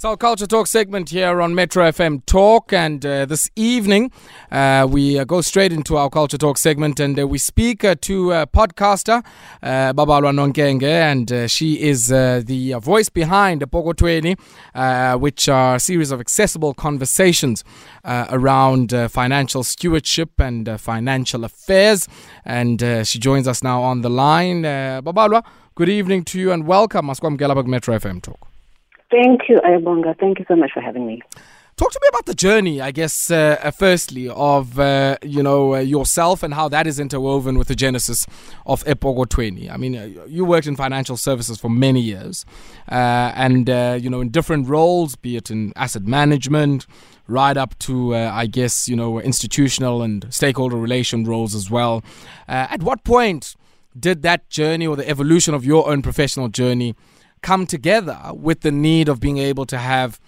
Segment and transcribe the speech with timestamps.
[0.00, 4.10] It's our Culture Talk segment here on Metro FM Talk, and uh, this evening
[4.50, 7.94] uh, we uh, go straight into our Culture Talk segment, and uh, we speak uh,
[8.00, 9.22] to uh, podcaster
[9.62, 10.30] uh, Babalwa
[10.90, 17.62] and she is the voice behind Pogo Epokothweni, which are a series of accessible conversations
[18.06, 22.08] around financial stewardship and financial affairs.
[22.46, 24.62] And she joins us now on the line.
[24.62, 25.44] Babalwa,
[25.74, 27.08] good evening to you, and welcome.
[27.08, 28.49] Maskwam Metro FM Talk.
[29.10, 30.18] Thank you, Ayabonga.
[30.18, 31.22] Thank you so much for having me.
[31.80, 35.76] Talk to me about the journey, I guess, uh, uh, firstly, of uh, you know
[35.76, 38.26] uh, yourself and how that is interwoven with the genesis
[38.66, 39.70] of Epokothweni.
[39.70, 42.44] I mean, uh, you worked in financial services for many years,
[42.92, 43.66] uh, and
[44.02, 46.86] you know in different roles, be it in asset management,
[47.26, 52.04] right up to I guess you know institutional and stakeholder relation roles as well.
[52.46, 53.56] at what point
[53.98, 56.94] did that journey or the evolution of your own professional journey?
[57.42, 60.20] Come together with the need of being able to have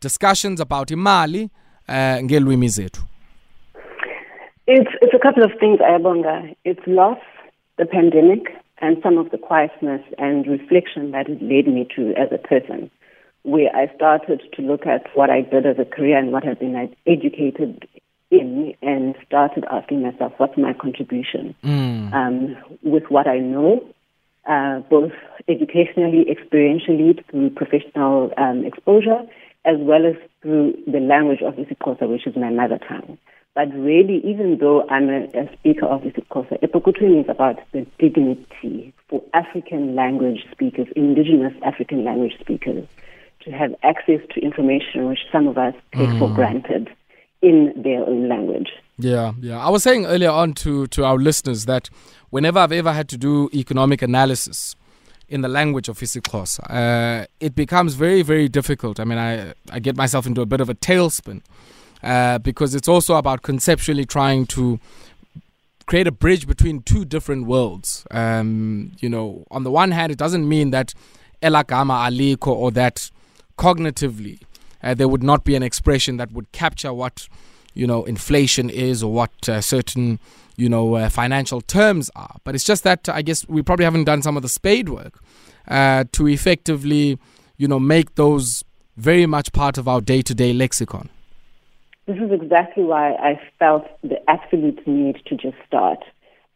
[0.00, 1.50] discussions about imali
[1.88, 3.02] uh, zethu
[4.72, 6.54] it's, it's a couple of things, Ayabonga.
[6.64, 7.18] It's loss,
[7.76, 12.28] the pandemic, and some of the quietness and reflection that it led me to as
[12.30, 12.88] a person,
[13.42, 16.60] where I started to look at what I did as a career and what I've
[16.60, 17.88] been educated
[18.30, 22.12] in, and started asking myself, what's my contribution mm.
[22.12, 23.84] um, with what I know
[24.46, 25.12] uh, both
[25.48, 29.20] educationally, experientially, through professional um, exposure,
[29.64, 33.18] as well as through the language of isiXhosa, which is my mother tongue.
[33.54, 38.94] But really, even though I'm a, a speaker of isiXhosa, Epokothweni is about the dignity
[39.08, 42.86] for African language speakers, indigenous African language speakers,
[43.42, 46.18] to have access to information which some of us take mm.
[46.18, 46.90] for granted
[47.42, 48.68] in their own language.
[48.98, 49.58] Yeah, yeah.
[49.58, 51.88] I was saying earlier on to, to our listeners that
[52.30, 54.76] whenever I've ever had to do economic analysis
[55.28, 59.00] in the language of isiXhosa, uh, it becomes very, very difficult.
[59.00, 61.40] I mean, I, I get myself into a bit of a tailspin
[62.02, 64.78] uh, because it's also about conceptually trying to
[65.86, 68.04] create a bridge between two different worlds.
[68.10, 70.94] Um, you know, on the one hand, it doesn't mean that
[71.42, 73.10] elakama aliko or that
[73.58, 74.40] cognitively
[74.82, 77.28] uh, there would not be an expression that would capture what
[77.74, 80.18] you know inflation is or what uh, certain
[80.56, 82.36] you know uh, financial terms are.
[82.44, 85.22] But it's just that i guess we probably haven't done some of the spade work
[85.68, 87.18] uh, to effectively
[87.56, 88.64] you know make those
[88.96, 91.08] very much part of our day-to-day lexicon.
[92.06, 96.00] This is exactly why i felt the absolute need to just start.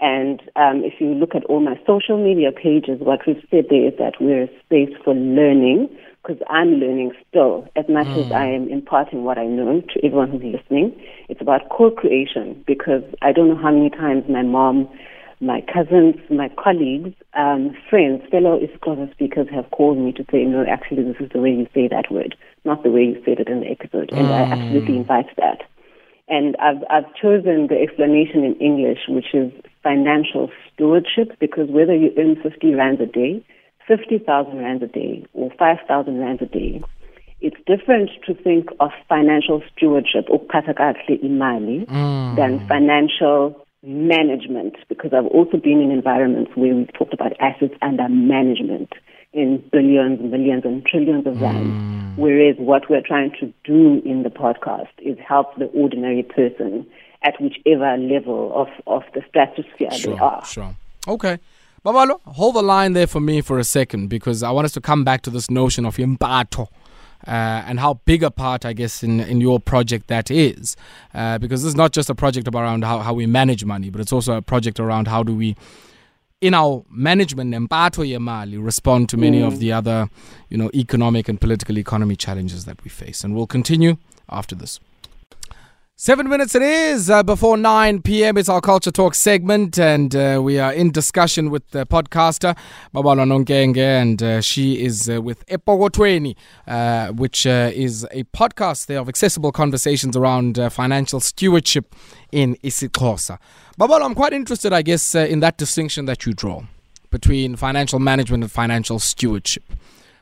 [0.00, 3.86] And um, if you look at all my social media pages, what we've said there
[3.86, 5.88] is that we're a space for learning,
[6.24, 8.26] because I'm learning still as much mm.
[8.26, 10.98] as I am imparting what I know to everyone who's listening.
[11.28, 14.88] It's about co-creation because I don't know how many times my mom,
[15.40, 20.64] my cousins, my colleagues, um, friends, fellow isiXhosa speakers have called me to say, no,
[20.66, 22.34] actually, this is the way you say that word,
[22.64, 24.10] not the way you said it in the episode.
[24.12, 24.32] And mm.
[24.32, 25.62] I absolutely invite that.
[26.26, 29.52] And I've, I've chosen the explanation in English, which is
[29.82, 33.44] financial stewardship, because whether you earn 50 rands a day,
[33.86, 36.82] 50,000 Rand a day or 5,000 Rand a day,
[37.40, 42.36] it's different to think of financial stewardship or katakatli imali mm.
[42.36, 48.08] than financial management because I've also been in environments where we've talked about assets under
[48.08, 48.92] management
[49.34, 51.74] in billions, millions, and trillions of rands.
[51.74, 52.16] Mm.
[52.16, 56.86] Whereas what we're trying to do in the podcast is help the ordinary person
[57.22, 60.44] at whichever level of, of the stratosphere sure, they are.
[60.44, 60.74] Sure.
[61.08, 61.38] Okay.
[61.84, 64.80] Babalwa, hold the line there for me for a second because I want us to
[64.80, 66.68] come back to this notion of impato.
[67.26, 70.76] Uh, and how big a part, I guess, in, in your project that is.
[71.14, 74.02] Uh, because this is not just a project around how, how we manage money, but
[74.02, 75.56] it's also a project around how do we,
[76.42, 79.46] in our management, empato yemali, respond to many mm.
[79.46, 80.10] of the other,
[80.50, 83.24] you know, economic and political economy challenges that we face.
[83.24, 83.96] And we'll continue
[84.28, 84.78] after this.
[86.04, 88.36] Seven minutes it is uh, before 9 p.m.
[88.36, 92.54] It's our Culture Talk segment, and uh, we are in discussion with the podcaster,
[92.94, 96.36] Babalwa Nonkenge, and uh, she is uh, with Epokothweni,
[96.68, 101.94] uh, which uh, is a podcast there of accessible conversations around financial stewardship
[102.30, 103.38] in isiXhosa.
[103.80, 106.64] Babalwa, I'm quite interested, I guess, in that distinction that you draw
[107.08, 109.62] between financial management and financial stewardship.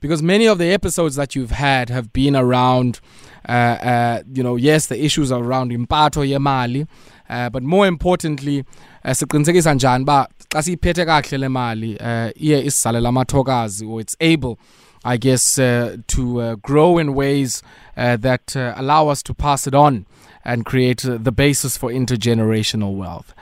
[0.00, 3.00] Because many of the episodes that you've had have been around
[3.48, 6.86] uh, uh, you know, yes, the issues around impato yemali,
[7.28, 8.64] uh, but more importantly,
[9.04, 14.16] uh, siqinisekisa njani uba xa siyiphethe kakuhle le mali uh, iye isizalela amathokazi or it's
[14.20, 14.56] able
[15.04, 17.62] I guess uh, to uh, grow in ways
[17.96, 20.04] uh, that uh, allow us to pass it on
[20.44, 23.32] and create the basis for intergenerational wealth.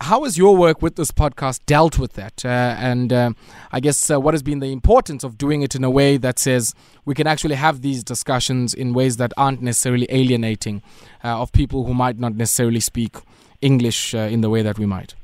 [0.00, 2.44] How has your work with this podcast dealt with that?
[2.44, 3.30] Uh, and uh,
[3.72, 6.38] I guess uh, what has been the importance of doing it in a way that
[6.38, 6.74] says
[7.04, 10.82] we can actually have these discussions in ways that aren't necessarily alienating
[11.24, 13.16] uh, of people who might not necessarily speak
[13.60, 15.14] English uh, in the way that we might?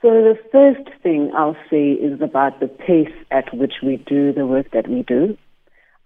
[0.00, 4.46] So, the first thing I'll say is about the pace at which we do the
[4.46, 5.36] work that we do.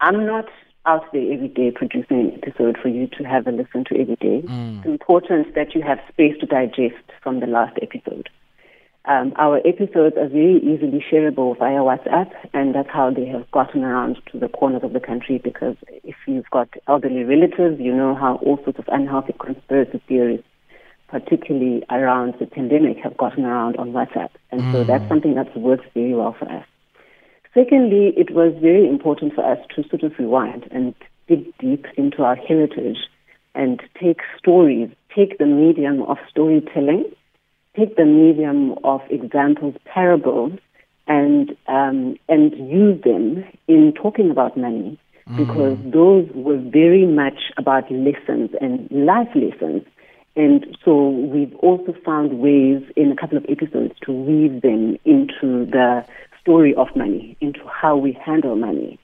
[0.01, 0.47] I'm not
[0.87, 4.17] out there every day producing an episode for you to have a listen to every
[4.17, 4.43] day.
[4.47, 4.79] Mm.
[4.79, 8.29] It's important that you have space to digest from the last episode.
[9.07, 13.85] Um, our episodes are very easily shareable via WhatsApp, and that's how they have gotten
[13.85, 15.39] around to the corners of the country.
[15.39, 20.43] Because if you've got elderly relatives, you know how all sorts of unhealthy conspiracy theories,
[21.09, 24.31] particularly around the pandemic, have gotten around on WhatsApp.
[24.51, 24.73] And mm.
[24.73, 26.65] so that's something that's worked very well for us.
[27.55, 30.93] Secondly, it was very important for us to sort of rewind and
[31.29, 32.99] dig deep into our heritage
[33.55, 37.05] and take stories, take the medium of storytelling,
[37.77, 40.59] take the medium of examples, parables,
[41.07, 44.99] and um, and use them in talking about money
[45.29, 45.37] mm.
[45.37, 49.83] because those were very much about lessons and life lessons.
[50.37, 55.67] And so we've also found ways in a couple of episodes to weave them into
[55.67, 56.05] the
[56.45, 58.99] story of money, into how we handle money.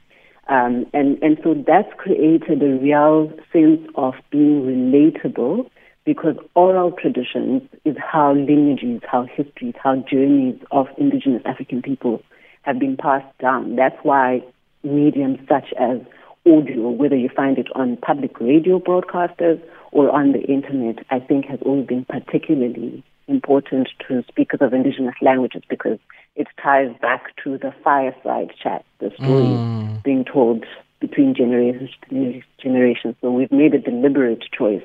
[0.48, 5.70] Um, and, and so that's created a real sense of being relatable
[6.04, 12.22] because oral traditions is how lineages, how histories, how journeys of indigenous African people
[12.62, 13.76] have been passed down.
[13.76, 14.43] That's why
[14.82, 15.98] mediums such as
[16.46, 19.60] audio, whether you find it on public radio broadcasters
[19.92, 25.14] or on the internet, I think has always been particularly important to speakers of indigenous
[25.22, 25.98] languages because
[26.37, 30.02] it ties back to the fireside chat, the stories mm.
[30.02, 30.64] being told
[31.00, 33.16] between generations to generations.
[33.20, 34.82] So we've made a deliberate choice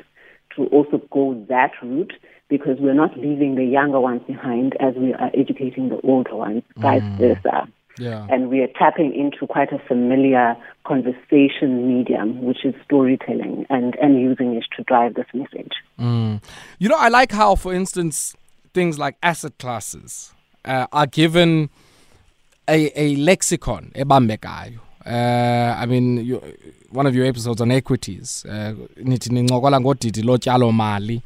[0.55, 2.13] to also go that route
[2.47, 6.63] because we're not leaving the younger ones behind as we are educating the older ones,
[6.77, 7.17] vice mm.
[7.17, 7.67] versa.
[7.97, 8.27] Yeah.
[8.29, 10.55] And we are tapping into quite a familiar
[10.85, 15.73] conversation medium, which is storytelling, and, and using it to drive this message.
[15.99, 16.41] Mm.
[16.79, 18.35] You know, I like how, for instance,
[18.73, 20.33] things like asset classes
[20.63, 21.69] uh, are given
[22.67, 24.79] a, a lexicon, ebambekayo.
[25.05, 26.41] Uh, I mean, you,
[26.89, 31.21] one of your episodes on equities, uh, nithi nincokola ngodidi lotyalo mali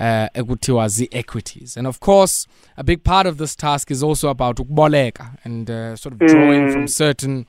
[0.00, 1.76] uh, ekuthiwa zii-equities.
[1.76, 2.46] And of course,
[2.76, 6.68] a big part of this task is also about ukuboleka and uh, sort of drawing
[6.68, 6.72] mm.
[6.72, 7.46] from certain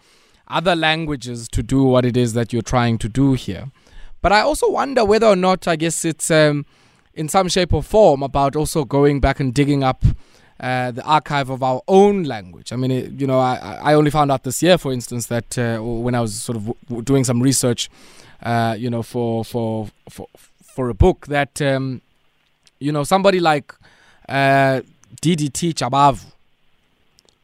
[0.48, 3.72] other languages to do what it is that you're trying to do here.
[4.22, 6.66] But I also wonder whether or not, I guess it's um,
[7.14, 10.04] in some shape or form about also going back and digging up
[10.60, 12.72] uh, the archive of our own language.
[12.72, 15.58] I mean, it, you know, I, I only found out this year, for instance, that
[15.58, 17.90] uh, when I was sort of w- doing some research,
[18.42, 20.28] uh, you know, for for for
[20.76, 22.02] for a book that um,
[22.80, 23.74] you know, somebody like
[24.30, 24.82] uh,
[25.22, 26.33] DDT Jabavu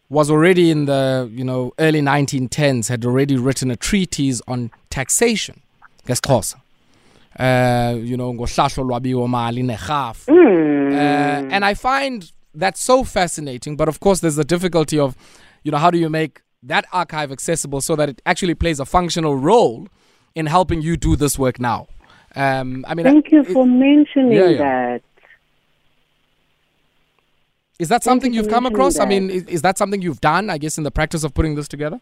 [0.09, 5.61] was already in the, you know, early 1910s, had already written a treatise on taxation,
[6.05, 6.55] ngesixhosa.
[7.37, 10.27] Uh, you know, ngohlahlo lwabiwo mali nerhafu.
[10.27, 10.91] Mm.
[10.91, 15.15] Uh, and I find that so fascinating, but of course there's the difficulty of,
[15.63, 18.85] you know, how do you make that archive accessible so that it actually plays a
[18.85, 19.87] functional role
[20.35, 21.87] in helping you do this work now?
[22.35, 24.57] Um, I mean, thank you for mentioning yeah, yeah.
[24.57, 25.01] that.
[27.79, 28.95] Is that something you've come across?
[28.95, 29.03] That.
[29.03, 31.55] I mean, is, is, that something you've done, I guess, in the practice of putting
[31.55, 32.01] this together?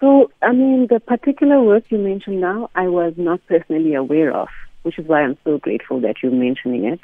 [0.00, 4.48] So, I mean, the particular work you mentioned now, I was not personally aware of,
[4.82, 7.00] which is why I'm so grateful that you're mentioning it.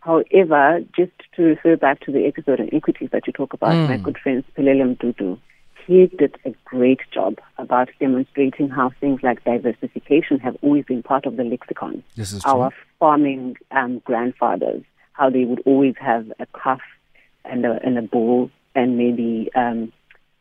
[0.00, 3.88] However, just to refer back to the episode on equities that you talk about, mm.
[3.88, 5.38] my good friend Pelele Dudu,
[5.86, 11.26] he did a great job about demonstrating how things like diversification have always been part
[11.26, 12.04] of the lexicon.
[12.14, 12.70] This is Our
[13.00, 14.82] farming um, grandfathers,
[15.12, 16.80] how they would always have a calf
[17.44, 19.92] and a, and a bull and maybe um,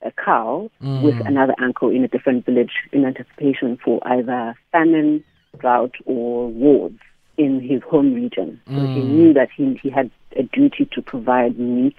[0.01, 1.01] a cow mm.
[1.01, 5.24] with another uncle in a different village in anticipation for either famine,
[5.58, 6.94] drought, or wars
[7.38, 8.62] in his home region.
[8.68, 8.94] So mm.
[8.94, 11.98] he knew that he, he had a duty to provide meat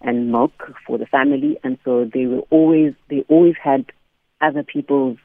[0.00, 0.52] and milk
[0.86, 3.86] for the family, and so they were always they always had
[4.40, 5.18] other people's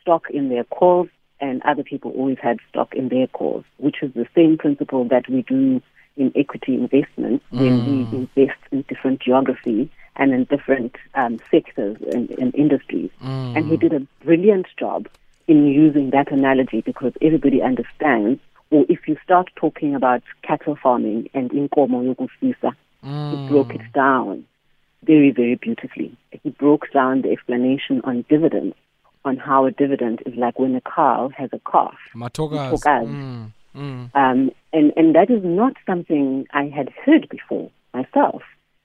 [0.00, 1.08] stock in their calls,
[1.40, 5.28] and other people always had stock in their calls, which is the same principle that
[5.28, 5.82] we do
[6.16, 7.60] in equity investments mm.
[7.60, 13.10] when we invest in different geographies and in different um, sectors and, and industries.
[13.22, 13.56] Mm.
[13.56, 15.08] And he did a brilliant job
[15.46, 18.40] in using that analogy because everybody understands,
[18.70, 23.30] or if you start talking about cattle farming and inkomo yokufisa, mm.
[23.30, 24.44] he broke it down
[25.02, 26.16] very, very beautifully.
[26.42, 28.76] He broke down the explanation on dividends,
[29.24, 31.94] on how a dividend is like when a cow has a calf.
[32.14, 32.72] Matogas.
[33.74, 34.10] Mm.
[34.14, 38.42] Um, and, and that is not something I had heard before myself.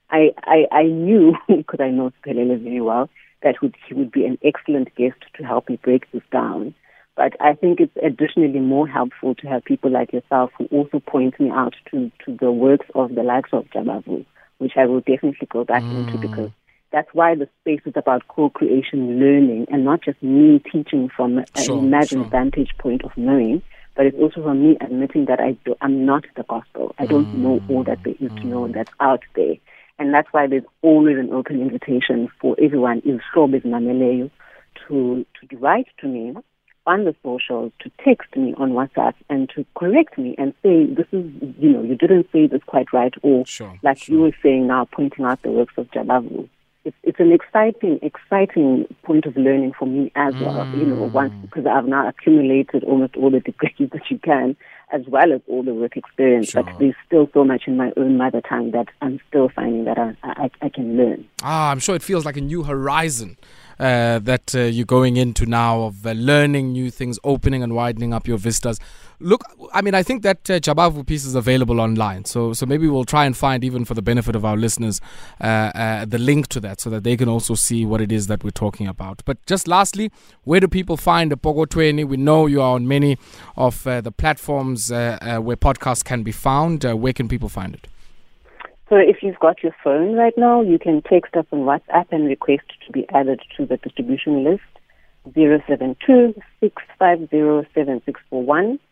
[0.09, 3.09] I, I, I knew, because I know Siphelele very well,
[3.43, 6.73] that would, he would be an excellent guest to help me break this down.
[7.15, 11.39] But I think it's additionally more helpful to have people like yourself who also point
[11.39, 14.25] me out to, to the works of the likes of Jabavu,
[14.57, 16.07] which I will definitely go back mm.
[16.07, 16.51] into because
[16.91, 21.77] that's why the space is about co-creation learning and not just me teaching from sure,
[21.77, 22.31] an imagined sure.
[22.31, 23.61] vantage point of knowing,
[23.99, 26.95] but it's also for me admitting that I do, I'm not the gospel.
[26.99, 27.39] I don't mm.
[27.39, 29.55] know all that there is to know that's out there.
[29.99, 34.31] And that's why there's always an open invitation for everyone, in Shobes Mameleyo,
[34.87, 36.33] to, to write to me
[36.87, 41.07] on the socials, to text me on WhatsApp and to correct me and say, this
[41.11, 41.29] is,
[41.59, 44.15] you know, you didn't say this quite right, or sure, like sure.
[44.15, 46.47] you were saying now, pointing out the works of Jabavu.
[46.85, 50.41] It's, it's an exciting, exciting point of learning for me as mm.
[50.45, 54.55] well, you know, once, because I've now accumulated almost all the degrees that you can
[54.91, 56.49] as well as all the work experience.
[56.49, 56.63] Sure.
[56.63, 59.97] But there's still so much in my own mother tongue that I'm still finding that
[59.97, 61.27] I, I, I can learn.
[61.43, 63.37] Ah, I'm sure it feels like a new horizon.
[63.79, 68.13] Uh, that uh, you're going into now of uh, learning new things, opening and widening
[68.13, 68.77] up your vistas.
[69.21, 72.87] Look, I mean, I think that uh, Jabavu piece is available online, so so maybe
[72.87, 75.01] we'll try and find even for the benefit of our listeners
[75.41, 78.27] uh, uh, the link to that, so that they can also see what it is
[78.27, 79.21] that we're talking about.
[79.25, 80.09] But just lastly,
[80.45, 82.07] where do people find the Epokothweni?
[82.07, 83.17] We know you are on many
[83.57, 86.85] of uh, the platforms uh, uh, where podcasts can be found.
[86.85, 87.87] where can people find it?
[88.87, 92.25] So if you've got your phone right now, you can text us on WhatsApp and
[92.25, 94.63] request to be added to the distribution list
[95.35, 98.88] 072 650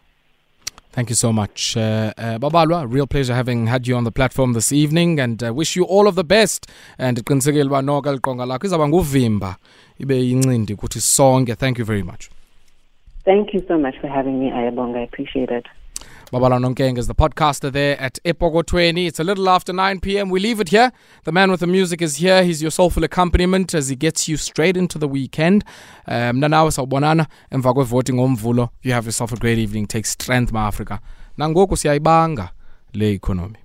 [0.92, 2.90] Thank you so much, uh, uh, Babalwa.
[2.90, 6.08] Real pleasure having had you on the platform this evening, and uh, wish you all
[6.08, 6.66] of the best.
[6.96, 9.56] And qinisekile uba noko liqonga lakho izawuba nguvimba
[9.98, 11.54] ibe yincindi kuthi sonke.
[11.58, 12.30] Thank you very much.
[13.26, 14.98] Thank you so much for having me, Ayabonga.
[14.98, 15.66] I appreciate it.
[16.32, 19.06] Babalwa Nonkenge is the podcaster there at Epokothweni.
[19.06, 20.30] It's a little after 9 p.m.
[20.30, 20.90] We leave it here.
[21.24, 22.42] The man with the music is here.
[22.42, 25.64] He's your soulful accompaniment as he gets you straight into the weekend.
[26.06, 28.70] Um, nanawe sawubonana emva voting ngomvulo.
[28.82, 29.86] You have yourself a great evening.
[29.86, 31.00] Take strength, ma Africa.
[31.38, 32.50] Nangoku siyayibanga
[32.94, 33.58] le economy.